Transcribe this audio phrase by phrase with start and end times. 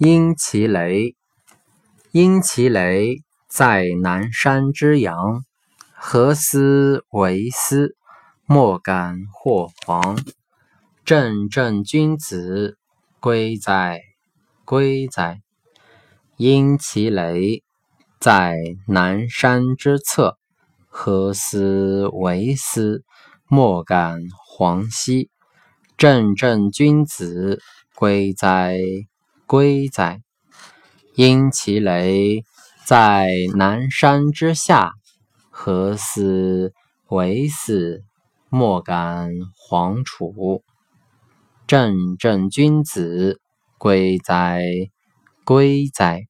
[0.00, 1.16] 因其雷，
[2.12, 3.16] 因其雷，
[3.48, 5.44] 在南山之阳。
[5.92, 7.96] 何思为思？
[8.46, 10.16] 莫敢或黄。
[11.04, 12.78] 正正君子，
[13.18, 14.00] 归哉，
[14.64, 15.40] 归哉！
[16.36, 17.64] 因其雷，
[18.20, 18.54] 在
[18.86, 20.38] 南山之侧。
[20.86, 23.02] 何思为思？
[23.48, 24.20] 莫敢
[24.56, 25.28] 惶兮。
[25.96, 27.60] 正正君子，
[27.96, 28.76] 归哉，
[29.48, 30.20] 归哉！
[31.14, 32.44] 因其雷，
[32.84, 34.92] 在南山之下。
[35.48, 36.74] 何思
[37.08, 38.04] 为死？
[38.50, 40.62] 莫敢黄楚。
[41.66, 43.40] 正正君子，
[43.78, 44.60] 归哉，
[45.46, 46.27] 归哉！